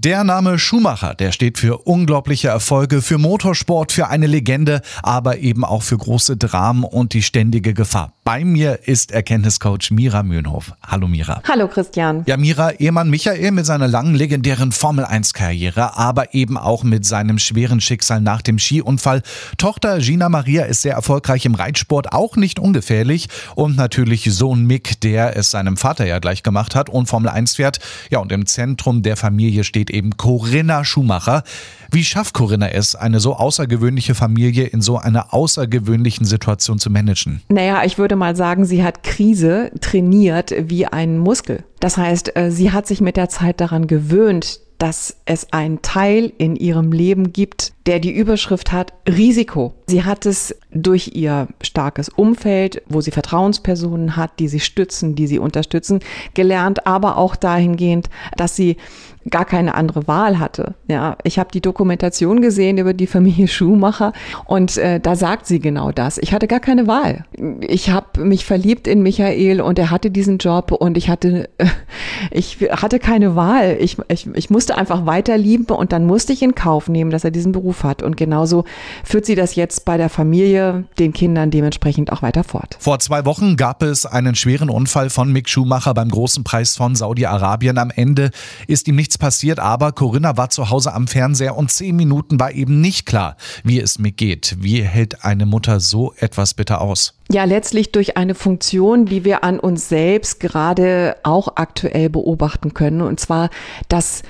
[0.00, 5.64] Der Name Schumacher, der steht für unglaubliche Erfolge, für Motorsport, für eine Legende, aber eben
[5.64, 8.12] auch für große Dramen und die ständige Gefahr.
[8.22, 10.72] Bei mir ist Erkenntniscoach Mira Mühlenhof.
[10.86, 11.42] Hallo Mira.
[11.48, 12.22] Hallo Christian.
[12.26, 17.80] Ja, Mira, Ehemann Michael mit seiner langen legendären Formel-1-Karriere, aber eben auch mit seinem schweren
[17.80, 19.22] Schicksal nach dem Skiunfall.
[19.56, 23.28] Tochter Gina Maria ist sehr erfolgreich im Reitsport, auch nicht ungefährlich.
[23.56, 27.56] Und natürlich Sohn Mick, der es seinem Vater ja gleich gemacht hat und Formel 1
[27.56, 27.80] fährt.
[28.10, 31.42] Ja, und im Zentrum der Familie steht steht eben Corinna Schumacher.
[31.90, 37.40] Wie schafft Corinna es, eine so außergewöhnliche Familie in so einer außergewöhnlichen Situation zu managen?
[37.48, 41.64] Naja, ich würde mal sagen, sie hat Krise trainiert wie ein Muskel.
[41.80, 46.32] Das heißt, äh, sie hat sich mit der Zeit daran gewöhnt, dass es einen Teil
[46.38, 49.72] in ihrem Leben gibt, der die Überschrift hat Risiko.
[49.86, 55.26] Sie hat es durch ihr starkes Umfeld, wo sie Vertrauenspersonen hat, die sie stützen, die
[55.26, 56.00] sie unterstützen,
[56.34, 58.76] gelernt, aber auch dahingehend, dass sie
[59.30, 60.74] gar keine andere Wahl hatte.
[60.86, 64.12] Ja, ich habe die Dokumentation gesehen über die Familie Schumacher
[64.46, 66.18] und äh, da sagt sie genau das.
[66.18, 67.24] Ich hatte gar keine Wahl.
[67.60, 71.66] Ich habe mich verliebt in Michael und er hatte diesen Job und ich hatte äh,
[72.30, 73.76] ich hatte keine Wahl.
[73.80, 77.24] Ich, ich, ich musste einfach weiter lieben und dann musste ich in Kauf nehmen, dass
[77.24, 78.02] er diesen Beruf hat.
[78.02, 78.64] Und genauso
[79.04, 82.76] führt sie das jetzt bei der Familie, den Kindern dementsprechend auch weiter fort.
[82.78, 86.94] Vor zwei Wochen gab es einen schweren Unfall von Mick Schumacher beim großen Preis von
[86.94, 87.78] Saudi-Arabien.
[87.78, 88.30] Am Ende
[88.66, 92.52] ist ihm nichts passiert, aber Corinna war zu Hause am Fernseher und zehn Minuten war
[92.52, 94.56] eben nicht klar, wie es Mick geht.
[94.60, 97.14] Wie hält eine Mutter so etwas bitte aus?
[97.30, 103.02] Ja, letztlich durch eine Funktion, die wir an uns selbst gerade auch aktuell beobachten können,
[103.02, 103.50] und zwar
[103.88, 104.22] das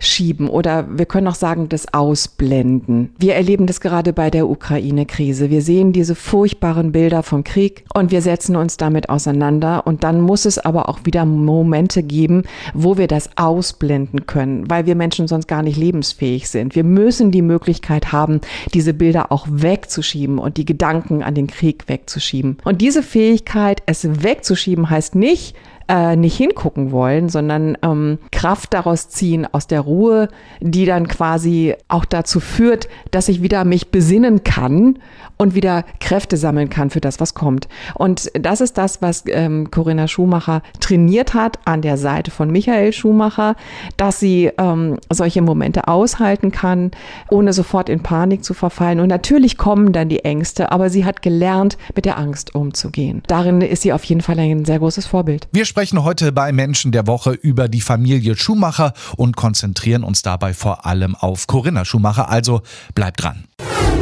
[0.00, 3.14] Wegschieben oder wir können auch sagen das Ausblenden.
[3.18, 5.50] Wir erleben das gerade bei der Ukraine-Krise.
[5.50, 10.20] Wir sehen diese furchtbaren Bilder vom Krieg und wir setzen uns damit auseinander und dann
[10.20, 15.28] muss es aber auch wieder Momente geben, wo wir das ausblenden können, weil wir Menschen
[15.28, 16.74] sonst gar nicht lebensfähig sind.
[16.74, 18.40] Wir müssen die Möglichkeit haben,
[18.72, 22.58] diese Bilder auch wegzuschieben und die Gedanken an den Krieg wegzuschieben.
[22.64, 25.54] Und diese Fähigkeit, es wegzuschieben, heißt nicht,
[25.90, 30.28] äh, nicht hingucken wollen, sondern ähm, Kraft daraus ziehen aus der Ruhe,
[30.60, 35.00] die dann quasi auch dazu führt, dass ich wieder mich besinnen kann
[35.36, 37.66] und wieder Kräfte sammeln kann für das, was kommt.
[37.94, 42.92] Und das ist das, was ähm, Corinna Schumacher trainiert hat an der Seite von Michael
[42.92, 43.56] Schumacher,
[43.96, 46.92] dass sie ähm, solche Momente aushalten kann,
[47.30, 49.00] ohne sofort in Panik zu verfallen.
[49.00, 53.22] Und natürlich kommen dann die Ängste, aber sie hat gelernt, mit der Angst umzugehen.
[53.26, 55.48] Darin ist sie auf jeden Fall ein sehr großes Vorbild.
[55.50, 60.52] Wir sprechen heute bei Menschen der Woche über die Familie Schumacher und konzentrieren uns dabei
[60.52, 62.28] vor allem auf Corinna Schumacher.
[62.28, 62.60] Also
[62.94, 63.44] bleibt dran.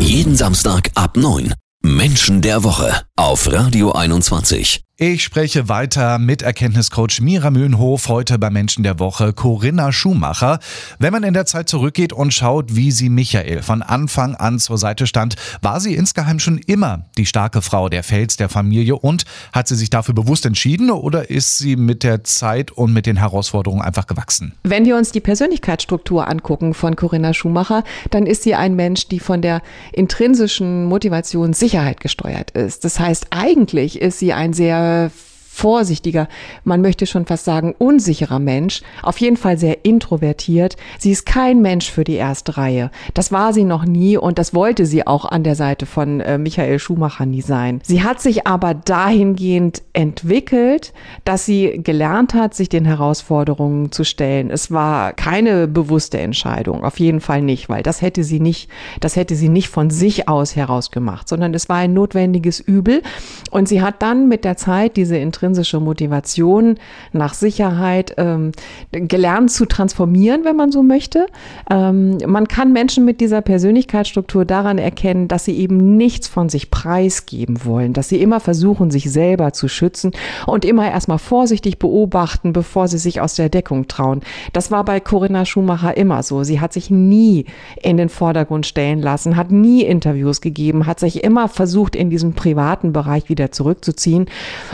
[0.01, 1.55] Jeden Samstag ab 9.
[1.83, 4.88] Menschen der Woche auf Radio 21.
[5.01, 10.59] Ich spreche weiter mit Erkenntniscoach Mira Mühlenhof heute bei Menschen der Woche Corinna Schumacher.
[10.99, 14.77] Wenn man in der Zeit zurückgeht und schaut, wie sie Michael von Anfang an zur
[14.77, 19.25] Seite stand, war sie insgeheim schon immer die starke Frau, der Fels der Familie und
[19.53, 23.19] hat sie sich dafür bewusst entschieden oder ist sie mit der Zeit und mit den
[23.19, 24.55] Herausforderungen einfach gewachsen?
[24.65, 29.21] Wenn wir uns die Persönlichkeitsstruktur angucken von Corinna Schumacher, dann ist sie ein Mensch, die
[29.21, 32.85] von der intrinsischen Motivation Sicherheit gesteuert ist.
[32.85, 35.11] Das heißt, eigentlich ist sie ein sehr äh,
[35.59, 36.29] vorsichtiger,
[36.63, 40.77] man möchte schon fast sagen unsicherer Mensch, auf jeden Fall sehr introvertiert.
[40.99, 42.91] Sie ist kein Mensch für die erste Reihe.
[43.15, 46.39] Das war sie noch nie und das wollte sie auch an der Seite von äh,
[46.39, 47.81] Michael Schumacher nie sein.
[47.83, 50.93] Sie hat sich aber dahingehend entwickelt,
[51.25, 54.51] dass sie gelernt hat, sich den Herausforderungen zu stellen.
[54.51, 58.71] Es war keine bewusste Entscheidung, auf jeden Fall nicht, weil das hätte sie nicht,
[59.01, 63.03] das hätte sie nicht von sich aus heraus gemacht, sondern es war ein notwendiges Übel
[63.51, 66.77] und sie hat dann mit der Zeit diese Interesse intrinsische Motivation
[67.13, 68.53] nach Sicherheit ähm,
[68.93, 71.27] gelernt zu transformieren, wenn man so möchte.
[71.71, 76.71] Ähm, man kann Menschen mit dieser Persönlichkeitsstruktur daran erkennen, dass sie eben nichts von sich
[76.71, 80.13] preisgeben wollen, dass sie immer versuchen, sich selber zu schützen
[80.47, 84.21] und immer erstmal vorsichtig beobachten, bevor sie sich aus der Deckung trauen.
[84.53, 86.45] Das war bei Corinna Schumacher immer so.
[86.45, 87.47] Sie hat sich nie
[87.83, 92.35] in den Vordergrund stellen lassen, hat nie Interviews gegeben, hat sich immer versucht, in diesem
[92.35, 94.27] privaten Bereich wieder zurückzuziehen.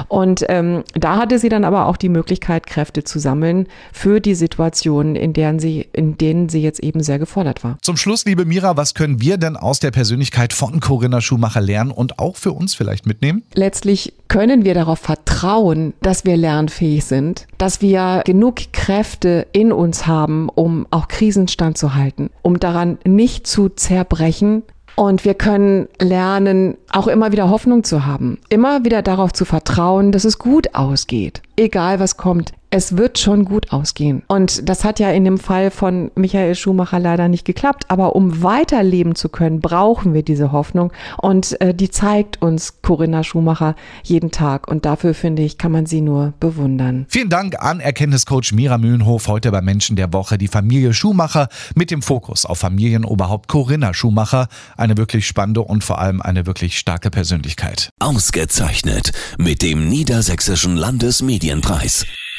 [0.08, 4.20] Und ähm, ähm, da hatte sie dann aber auch die Möglichkeit, Kräfte zu sammeln für
[4.20, 7.78] die Situationen, in denen sie, in denen sie jetzt eben sehr gefordert war.
[7.82, 11.90] Zum Schluss, liebe Mira, was können wir denn aus der Persönlichkeit von Corinna Schumacher lernen
[11.90, 13.42] und auch für uns vielleicht mitnehmen?
[13.54, 20.06] Letztlich können wir darauf vertrauen, dass wir lernfähig sind, dass wir genug Kräfte in uns
[20.06, 24.62] haben, um auch Krisen standzuhalten, um daran nicht zu zerbrechen,
[24.96, 30.12] und wir können lernen, auch immer wieder Hoffnung zu haben, immer wieder darauf zu vertrauen,
[30.12, 32.52] dass es gut ausgeht, egal was kommt.
[32.74, 34.24] Es wird schon gut ausgehen.
[34.26, 37.84] Und das hat ja in dem Fall von Michael Schumacher leider nicht geklappt.
[37.86, 40.92] Aber um weiterleben zu können, brauchen wir diese Hoffnung.
[41.18, 44.66] Und äh, die zeigt uns Corinna Schumacher jeden Tag.
[44.66, 47.06] Und dafür, finde ich, kann man sie nur bewundern.
[47.08, 50.36] Vielen Dank an Erkenntniscoach Mira Mühlenhof heute bei Menschen der Woche.
[50.36, 54.48] Die Familie Schumacher mit dem Fokus auf Familienoberhaupt Corinna Schumacher.
[54.76, 57.90] Eine wirklich spannende und vor allem eine wirklich starke Persönlichkeit.
[58.00, 62.04] Ausgezeichnet mit dem Niedersächsischen Landesmedienpreis.